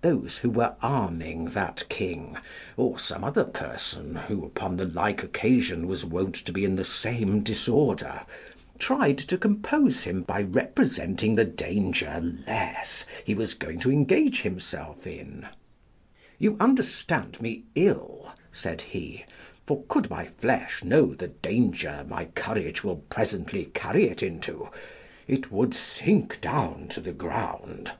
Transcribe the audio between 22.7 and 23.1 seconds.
will